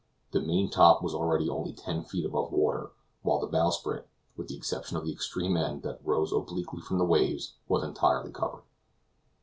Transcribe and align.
The 0.31 0.39
maintop 0.41 1.03
was 1.03 1.13
already 1.13 1.47
only 1.47 1.73
ten 1.73 2.03
feet 2.03 2.25
above 2.25 2.51
water, 2.51 2.89
while 3.21 3.37
the 3.39 3.45
bowsprit, 3.45 4.07
with 4.35 4.47
the 4.47 4.55
exception 4.57 4.97
of 4.97 5.05
the 5.05 5.11
extreme 5.11 5.55
end, 5.55 5.83
that 5.83 5.99
rose 6.03 6.33
obliquely 6.33 6.81
from 6.81 6.97
the 6.97 7.05
waves, 7.05 7.53
was 7.67 7.83
entirely 7.83 8.31
covered. 8.31 8.63